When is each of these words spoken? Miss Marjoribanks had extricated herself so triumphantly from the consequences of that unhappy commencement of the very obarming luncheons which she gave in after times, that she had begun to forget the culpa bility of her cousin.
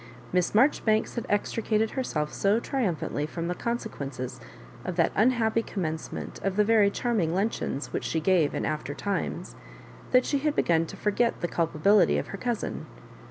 Miss 0.33 0.55
Marjoribanks 0.55 1.13
had 1.13 1.27
extricated 1.29 1.91
herself 1.91 2.33
so 2.33 2.59
triumphantly 2.59 3.27
from 3.27 3.47
the 3.47 3.53
consequences 3.53 4.39
of 4.83 4.95
that 4.95 5.11
unhappy 5.13 5.61
commencement 5.61 6.39
of 6.43 6.55
the 6.55 6.63
very 6.63 6.89
obarming 6.89 7.33
luncheons 7.35 7.93
which 7.93 8.03
she 8.05 8.19
gave 8.19 8.55
in 8.55 8.65
after 8.65 8.95
times, 8.95 9.55
that 10.09 10.25
she 10.25 10.39
had 10.39 10.55
begun 10.55 10.87
to 10.87 10.97
forget 10.97 11.41
the 11.41 11.47
culpa 11.47 11.77
bility 11.77 12.19
of 12.19 12.29
her 12.29 12.37
cousin. 12.39 12.87